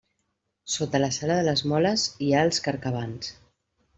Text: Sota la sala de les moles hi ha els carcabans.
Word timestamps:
Sota 0.75 1.01
la 1.01 1.09
sala 1.17 1.35
de 1.41 1.43
les 1.49 1.61
moles 1.73 2.05
hi 2.27 2.31
ha 2.37 2.41
els 2.49 2.63
carcabans. 2.69 3.33